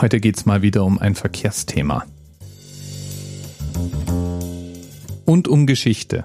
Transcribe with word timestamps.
Heute 0.00 0.20
geht 0.20 0.36
es 0.36 0.46
mal 0.46 0.62
wieder 0.62 0.84
um 0.84 0.98
ein 1.00 1.16
Verkehrsthema. 1.16 2.06
Und 5.24 5.48
um 5.48 5.66
Geschichte. 5.66 6.24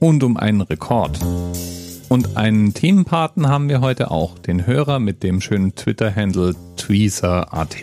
Und 0.00 0.24
um 0.24 0.36
einen 0.36 0.60
Rekord. 0.60 1.18
Und 2.08 2.36
einen 2.36 2.74
Themenpaten 2.74 3.48
haben 3.48 3.68
wir 3.68 3.80
heute 3.80 4.10
auch, 4.10 4.38
den 4.38 4.66
Hörer 4.66 4.98
mit 4.98 5.22
dem 5.22 5.40
schönen 5.40 5.76
Twitter-Handle 5.76 6.56
tweezer.at. 6.76 7.76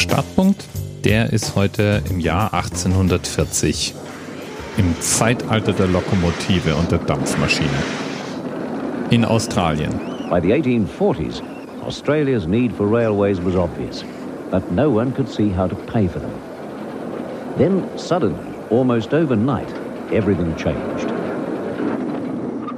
Startpunkt, 0.00 0.64
der 1.04 1.30
ist 1.30 1.56
heute 1.56 2.02
im 2.08 2.20
Jahr 2.20 2.54
1840 2.54 3.94
im 4.78 4.98
Zeitalter 4.98 5.74
der 5.74 5.88
Lokomotive 5.88 6.74
und 6.74 6.90
der 6.90 7.00
Dampfmaschine. 7.00 7.68
In 9.10 9.26
Australien. 9.26 9.92
By 10.30 10.40
the 10.40 10.54
1840s, 10.54 11.42
Australia's 11.86 12.46
need 12.46 12.72
for 12.72 12.90
railways 12.90 13.44
was 13.44 13.54
obvious, 13.54 14.02
but 14.50 14.62
no 14.72 14.88
one 14.88 15.12
could 15.12 15.28
see 15.28 15.54
how 15.54 15.68
to 15.68 15.76
pay 15.92 16.08
for 16.08 16.20
them. 16.20 16.32
Then 17.58 17.82
suddenly, 17.96 18.40
almost 18.70 19.12
overnight, 19.12 19.68
everything 20.10 20.56
changed. 20.56 21.12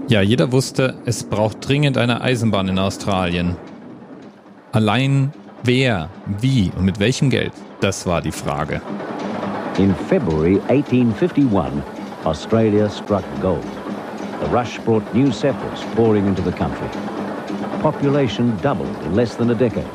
Ja, 0.09 0.23
jeder 0.23 0.51
wusste, 0.51 0.95
es 1.05 1.23
braucht 1.23 1.59
dringend 1.67 1.97
eine 1.99 2.21
Eisenbahn 2.21 2.67
in 2.67 2.81
Australien. 2.81 3.57
Allein 4.73 5.33
wer, 5.63 6.09
wie 6.41 6.71
und 6.77 6.85
mit 6.85 6.99
welchem 6.99 7.31
Geld, 7.31 7.53
das 7.81 8.07
war 8.07 8.21
die 8.21 8.33
Frage. 8.33 8.81
In 9.79 9.95
February 9.95 10.61
1851, 10.69 11.83
Australia 12.25 12.89
struck 12.91 13.25
gold. 13.41 13.65
The 14.41 14.49
rush 14.49 14.79
brought 14.81 15.05
new 15.15 15.31
settlers 15.31 15.85
pouring 15.95 16.27
into 16.27 16.43
the 16.43 16.53
country. 16.53 16.89
Population 17.81 18.57
doubled 18.61 18.95
in 19.05 19.15
less 19.15 19.37
than 19.37 19.51
a 19.51 19.55
decade. 19.55 19.87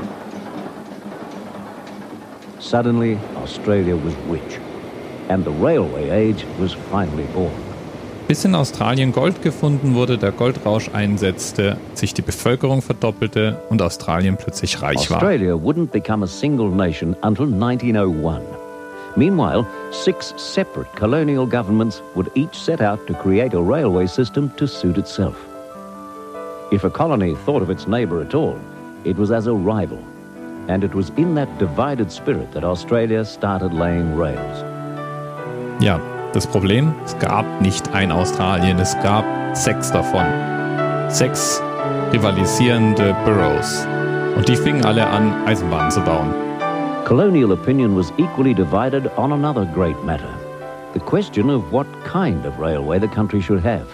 Suddenly, 2.60 3.20
Australia 3.36 3.96
was 3.96 4.14
rich, 4.28 4.60
and 5.30 5.46
the 5.46 5.52
railway 5.52 6.10
age 6.10 6.46
was 6.60 6.74
finally 6.74 7.26
born. 7.34 7.67
Bis 8.28 8.44
in 8.44 8.56
Australien 8.56 9.14
Gold 9.14 9.42
gefunden 9.42 9.96
wurde, 9.96 10.18
der 10.18 10.34
Goldrausch 10.34 10.90
einsetzte, 10.92 11.78
sich 11.94 12.14
die 12.14 12.22
Bevölkerung 12.22 12.82
verdoppelte 12.82 13.58
und 13.70 13.82
Australien 13.82 14.36
plötzlich 14.36 14.82
reich 14.82 15.10
war. 15.10 15.18
Australia 15.18 15.54
wouldn't 15.54 15.92
become 15.92 16.26
a 16.26 16.28
single 16.28 16.68
nation 16.68 17.16
until 17.22 17.46
1901. 17.46 18.42
Meanwhile, 19.16 19.66
six 19.92 20.34
separate 20.36 20.94
colonial 20.98 21.48
governments 21.48 22.04
would 22.16 22.30
each 22.36 22.54
set 22.54 22.82
out 22.82 23.00
to 23.08 23.14
create 23.14 23.54
a 23.54 23.62
railway 23.62 24.06
system 24.06 24.52
to 24.58 24.68
suit 24.68 24.98
itself. 24.98 25.36
If 26.70 26.84
a 26.84 26.90
colony 26.90 27.34
thought 27.46 27.62
of 27.62 27.70
its 27.70 27.88
neighbour 27.88 28.22
at 28.22 28.36
all, 28.36 28.58
it 29.06 29.18
was 29.18 29.32
as 29.32 29.48
a 29.48 29.54
rival. 29.54 30.00
And 30.68 30.84
it 30.84 30.94
was 30.94 31.12
in 31.16 31.34
that 31.36 31.48
divided 31.60 32.12
spirit 32.12 32.52
that 32.52 32.66
Australia 32.66 33.24
started 33.24 33.74
laying 33.74 34.18
rails. 34.18 34.64
Ja, 35.80 35.98
das 36.34 36.48
Problem, 36.48 36.94
es 37.06 37.18
gab 37.20 37.46
nicht 37.62 37.94
ein 37.94 38.12
Australien, 38.12 38.80
es 38.80 38.96
gab 39.02 39.26
sechs 39.54 39.92
davon. 39.92 40.26
Sechs 41.10 41.62
rivalisierende 42.12 43.16
Boroughs. 43.26 43.88
Und 44.36 44.48
die 44.48 44.56
fingen 44.56 44.86
alle 44.86 45.06
an, 45.06 45.34
Eisenbahnen 45.46 45.92
zu 45.92 46.02
bauen. 46.02 46.34
Colonial 47.06 47.52
opinion 47.52 47.98
was 47.98 48.12
equally 48.18 48.54
divided 48.54 49.10
on 49.18 49.32
another 49.32 49.66
great 49.66 50.04
matter 50.06 50.30
the 50.98 51.06
question 51.06 51.50
of 51.50 51.72
what 51.72 51.86
kind 52.04 52.46
of 52.46 52.58
railway 52.60 53.00
the 53.00 53.08
country 53.08 53.42
should 53.42 53.64
have. 53.64 53.88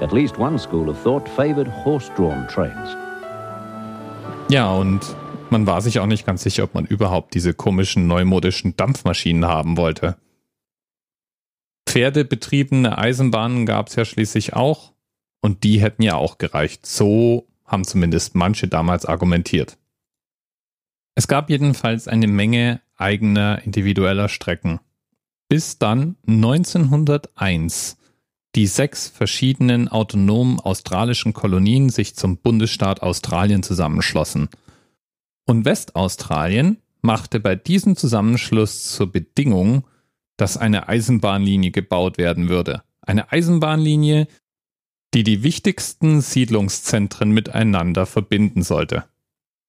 At 0.00 0.12
least 0.12 0.38
one 0.38 0.58
school 0.58 0.88
of 0.88 0.96
thought 1.02 1.28
favored 1.28 1.66
horse 1.66 2.10
drawn 2.16 2.46
trains. 2.48 2.96
Ja, 4.48 4.72
und 4.72 5.00
man 5.50 5.66
war 5.66 5.80
sich 5.80 5.98
auch 5.98 6.06
nicht 6.06 6.26
ganz 6.26 6.42
sicher, 6.42 6.64
ob 6.64 6.74
man 6.74 6.84
überhaupt 6.84 7.34
diese 7.34 7.54
komischen 7.54 8.06
neumodischen 8.06 8.76
Dampfmaschinen 8.76 9.46
haben 9.46 9.76
wollte. 9.76 10.16
Pferdebetriebene 11.92 12.96
Eisenbahnen 12.96 13.66
gab 13.66 13.88
es 13.88 13.96
ja 13.96 14.06
schließlich 14.06 14.54
auch 14.54 14.94
und 15.42 15.62
die 15.62 15.78
hätten 15.78 16.00
ja 16.00 16.14
auch 16.14 16.38
gereicht. 16.38 16.86
So 16.86 17.46
haben 17.66 17.84
zumindest 17.84 18.34
manche 18.34 18.66
damals 18.66 19.04
argumentiert. 19.04 19.76
Es 21.14 21.28
gab 21.28 21.50
jedenfalls 21.50 22.08
eine 22.08 22.28
Menge 22.28 22.80
eigener 22.96 23.60
individueller 23.62 24.30
Strecken. 24.30 24.80
Bis 25.50 25.76
dann 25.76 26.16
1901 26.26 27.98
die 28.54 28.66
sechs 28.66 29.08
verschiedenen 29.08 29.88
autonomen 29.88 30.60
australischen 30.60 31.34
Kolonien 31.34 31.90
sich 31.90 32.16
zum 32.16 32.38
Bundesstaat 32.38 33.02
Australien 33.02 33.62
zusammenschlossen. 33.62 34.48
Und 35.44 35.66
Westaustralien 35.66 36.78
machte 37.02 37.38
bei 37.38 37.54
diesem 37.54 37.96
Zusammenschluss 37.96 38.88
zur 38.94 39.12
Bedingung, 39.12 39.84
dass 40.42 40.56
eine 40.56 40.88
Eisenbahnlinie 40.88 41.70
gebaut 41.70 42.18
werden 42.18 42.48
würde. 42.48 42.82
Eine 43.00 43.30
Eisenbahnlinie, 43.30 44.26
die 45.14 45.22
die 45.22 45.44
wichtigsten 45.44 46.20
Siedlungszentren 46.20 47.30
miteinander 47.30 48.06
verbinden 48.06 48.64
sollte. 48.64 49.04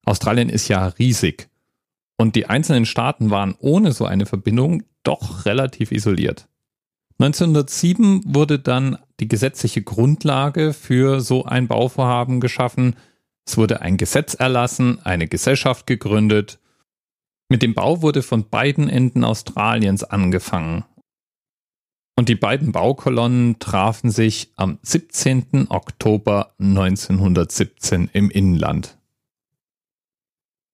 Australien 0.03 0.49
ist 0.49 0.69
ja 0.69 0.87
riesig. 0.87 1.47
Und 2.17 2.35
die 2.35 2.47
einzelnen 2.47 2.87
Staaten 2.87 3.29
waren 3.29 3.53
ohne 3.59 3.91
so 3.91 4.05
eine 4.05 4.25
Verbindung 4.25 4.81
doch 5.03 5.45
relativ 5.45 5.91
isoliert. 5.91 6.47
1907 7.19 8.23
wurde 8.33 8.57
dann 8.57 8.97
die 9.19 9.27
gesetzliche 9.27 9.83
Grundlage 9.83 10.73
für 10.73 11.21
so 11.21 11.45
ein 11.45 11.67
Bauvorhaben 11.67 12.39
geschaffen. 12.39 12.95
Es 13.45 13.57
wurde 13.57 13.81
ein 13.81 13.97
Gesetz 13.97 14.33
erlassen, 14.33 14.99
eine 15.03 15.27
Gesellschaft 15.27 15.85
gegründet. 15.85 16.57
Mit 17.53 17.61
dem 17.61 17.75
Bau 17.75 18.01
wurde 18.01 18.23
von 18.23 18.49
beiden 18.49 18.89
Enden 18.89 19.23
Australiens 19.23 20.03
angefangen. 20.03 20.85
Und 22.15 22.27
die 22.27 22.35
beiden 22.35 22.71
Baukolonnen 22.71 23.59
trafen 23.59 24.09
sich 24.09 24.51
am 24.55 24.79
17. 24.81 25.67
Oktober 25.69 26.55
1917 26.57 28.09
im 28.11 28.31
Inland. 28.31 28.97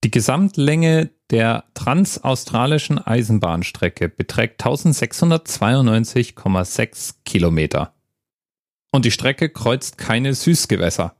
Die 0.05 0.11
Gesamtlänge 0.11 1.09
der 1.31 1.65
transaustralischen 1.73 2.97
Eisenbahnstrecke 2.97 4.07
beträgt 4.07 4.63
1692,6 4.63 7.15
Kilometer. 7.25 7.93
Und 8.93 9.03
die 9.03 9.11
Strecke 9.11 9.49
kreuzt 9.49 9.97
keine 9.97 10.33
Süßgewässer. 10.33 11.17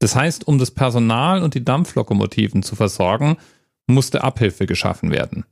Das 0.00 0.16
heißt, 0.16 0.48
um 0.48 0.58
das 0.58 0.72
Personal 0.72 1.44
und 1.44 1.54
die 1.54 1.64
Dampflokomotiven 1.64 2.64
zu 2.64 2.74
versorgen, 2.74 3.36
musste 3.86 4.24
Abhilfe 4.24 4.66
geschaffen 4.66 5.10
werden. 5.10 5.44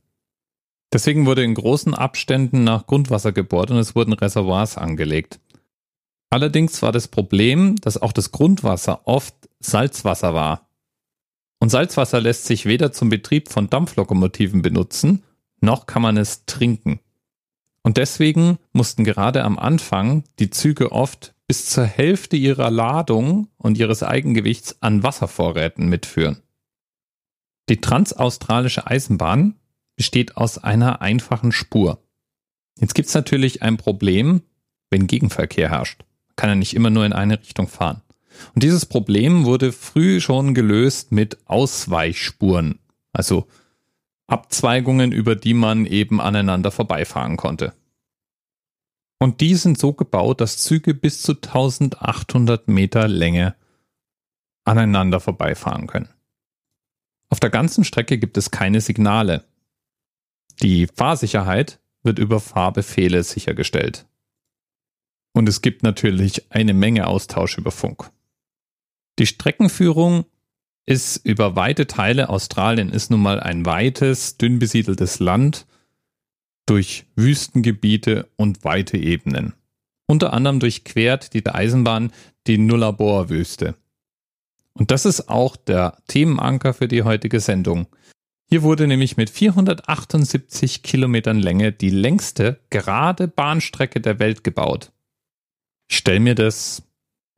Deswegen 0.93 1.25
wurde 1.25 1.43
in 1.43 1.55
großen 1.55 1.93
Abständen 1.93 2.63
nach 2.63 2.87
Grundwasser 2.87 3.31
gebohrt 3.31 3.71
und 3.71 3.77
es 3.77 3.95
wurden 3.95 4.13
Reservoirs 4.13 4.77
angelegt. 4.77 5.39
Allerdings 6.29 6.81
war 6.81 6.91
das 6.91 7.07
Problem, 7.07 7.75
dass 7.77 8.01
auch 8.01 8.11
das 8.11 8.31
Grundwasser 8.31 9.07
oft 9.07 9.35
Salzwasser 9.59 10.33
war. 10.33 10.69
Und 11.59 11.69
Salzwasser 11.69 12.21
lässt 12.21 12.45
sich 12.45 12.65
weder 12.65 12.91
zum 12.91 13.09
Betrieb 13.09 13.49
von 13.49 13.69
Dampflokomotiven 13.69 14.61
benutzen, 14.61 15.23
noch 15.61 15.87
kann 15.87 16.01
man 16.01 16.17
es 16.17 16.45
trinken. 16.45 16.99
Und 17.83 17.97
deswegen 17.97 18.57
mussten 18.73 19.03
gerade 19.03 19.43
am 19.43 19.59
Anfang 19.59 20.23
die 20.39 20.49
Züge 20.49 20.91
oft 20.91 21.33
bis 21.47 21.67
zur 21.69 21.85
Hälfte 21.85 22.35
ihrer 22.35 22.71
Ladung 22.71 23.47
und 23.57 23.77
ihres 23.77 24.01
Eigengewichts 24.03 24.81
an 24.81 25.03
Wasservorräten 25.03 25.87
mitführen. 25.87 26.41
Die 27.69 27.81
transaustralische 27.81 28.87
Eisenbahn 28.87 29.55
besteht 29.95 30.37
aus 30.37 30.57
einer 30.57 31.01
einfachen 31.01 31.51
Spur. 31.51 32.03
Jetzt 32.79 32.93
gibt 32.93 33.07
es 33.07 33.13
natürlich 33.15 33.63
ein 33.63 33.77
Problem, 33.77 34.41
wenn 34.89 35.07
Gegenverkehr 35.07 35.69
herrscht. 35.69 36.03
Kann 36.35 36.49
ja 36.49 36.55
nicht 36.55 36.75
immer 36.75 36.89
nur 36.89 37.05
in 37.05 37.13
eine 37.13 37.39
Richtung 37.39 37.67
fahren. 37.67 38.01
Und 38.53 38.63
dieses 38.63 38.85
Problem 38.85 39.45
wurde 39.45 39.71
früh 39.71 40.19
schon 40.19 40.53
gelöst 40.53 41.11
mit 41.11 41.37
Ausweichspuren, 41.45 42.79
also 43.13 43.47
Abzweigungen, 44.27 45.11
über 45.11 45.35
die 45.35 45.53
man 45.53 45.85
eben 45.85 46.19
aneinander 46.19 46.71
vorbeifahren 46.71 47.37
konnte. 47.37 47.73
Und 49.19 49.39
die 49.39 49.55
sind 49.55 49.77
so 49.77 49.93
gebaut, 49.93 50.41
dass 50.41 50.57
Züge 50.57 50.93
bis 50.93 51.21
zu 51.21 51.33
1800 51.33 52.67
Meter 52.67 53.07
Länge 53.07 53.55
aneinander 54.65 55.19
vorbeifahren 55.19 55.87
können. 55.87 56.09
Auf 57.35 57.41
der 57.41 57.49
ganzen 57.49 57.83
Strecke 57.83 58.17
gibt 58.17 58.37
es 58.37 58.49
keine 58.49 58.79
Signale. 58.79 59.43
Die 60.61 60.87
Fahrsicherheit 60.87 61.81
wird 62.01 62.17
über 62.17 62.39
Fahrbefehle 62.39 63.21
sichergestellt. 63.23 64.05
Und 65.33 65.49
es 65.49 65.61
gibt 65.61 65.83
natürlich 65.83 66.49
eine 66.49 66.73
Menge 66.73 67.07
Austausch 67.07 67.57
über 67.57 67.71
Funk. 67.71 68.09
Die 69.19 69.25
Streckenführung 69.25 70.23
ist 70.85 71.25
über 71.25 71.57
weite 71.57 71.87
Teile, 71.87 72.29
Australien 72.29 72.89
ist 72.89 73.11
nun 73.11 73.21
mal 73.21 73.41
ein 73.41 73.65
weites, 73.65 74.37
dünn 74.37 74.57
besiedeltes 74.57 75.19
Land, 75.19 75.65
durch 76.65 77.05
Wüstengebiete 77.17 78.29
und 78.37 78.63
weite 78.63 78.95
Ebenen. 78.95 79.55
Unter 80.07 80.31
anderem 80.31 80.61
durchquert 80.61 81.33
die 81.33 81.45
Eisenbahn 81.45 82.13
die 82.47 82.59
Nullarbor-Wüste. 82.59 83.75
Und 84.77 84.91
das 84.91 85.05
ist 85.05 85.29
auch 85.29 85.55
der 85.55 85.97
Themenanker 86.07 86.73
für 86.73 86.87
die 86.87 87.03
heutige 87.03 87.39
Sendung. 87.39 87.87
Hier 88.47 88.61
wurde 88.61 88.87
nämlich 88.87 89.17
mit 89.17 89.29
478 89.29 90.83
Kilometern 90.83 91.39
Länge 91.39 91.71
die 91.71 91.89
längste 91.89 92.59
gerade 92.69 93.27
Bahnstrecke 93.27 93.99
der 94.01 94.19
Welt 94.19 94.43
gebaut. 94.43 94.91
Ich 95.89 95.97
stelle 95.97 96.19
mir 96.19 96.35
das 96.35 96.83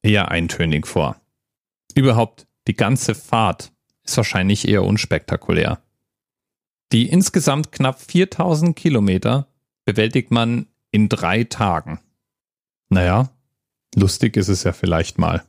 eher 0.01 0.29
eintönig 0.31 0.87
vor. 0.87 1.21
Überhaupt 1.95 2.47
die 2.67 2.75
ganze 2.75 3.15
Fahrt 3.15 3.71
ist 4.03 4.17
wahrscheinlich 4.17 4.67
eher 4.67 4.83
unspektakulär. 4.83 5.81
Die 6.91 7.09
insgesamt 7.09 7.71
knapp 7.71 8.01
4000 8.01 8.75
Kilometer 8.75 9.47
bewältigt 9.85 10.31
man 10.31 10.67
in 10.91 11.09
drei 11.09 11.43
Tagen. 11.43 11.99
Naja, 12.89 13.29
lustig 13.95 14.37
ist 14.37 14.47
es 14.47 14.63
ja 14.63 14.73
vielleicht 14.73 15.17
mal, 15.17 15.43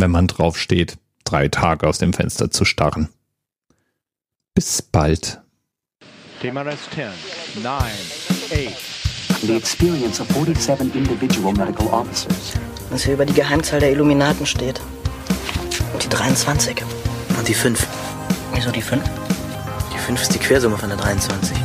wenn 0.00 0.10
man 0.10 0.26
drauf 0.26 0.58
steht, 0.58 0.98
drei 1.24 1.48
Tage 1.48 1.86
aus 1.86 1.98
dem 1.98 2.12
Fenster 2.12 2.50
zu 2.50 2.64
starren. 2.64 3.08
Bis 4.54 4.82
bald. 4.82 5.40
TMRS 6.40 6.78
10, 6.94 7.62
9, 7.62 7.82
8. 8.50 9.42
The 9.42 9.56
experience 9.56 10.20
of 10.20 10.28
47 10.28 10.94
individual 10.94 11.52
medical 11.52 11.86
officers. 11.88 12.54
Was 12.90 13.04
hier 13.04 13.14
über 13.14 13.24
die 13.24 13.32
Geheimzahl 13.32 13.80
der 13.80 13.92
Illuminaten 13.92 14.44
steht. 14.44 14.80
Und 15.92 16.02
die 16.02 16.08
23. 16.08 16.82
Und 17.38 17.48
die 17.48 17.54
5. 17.54 17.86
Wieso 18.54 18.70
die 18.70 18.82
5? 18.82 19.02
Die 19.94 19.98
5 19.98 20.22
ist 20.22 20.34
die 20.34 20.38
Quersumme 20.38 20.76
von 20.76 20.88
der 20.88 20.98
23. 20.98 21.56